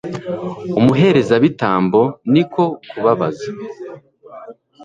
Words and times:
umuherezabitambo 0.79 2.01
ni 2.33 2.43
ko 2.53 2.63
kubabaza 2.89 3.47